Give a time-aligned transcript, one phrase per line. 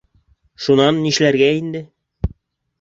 [0.63, 1.85] —Шунан нишләргә инде?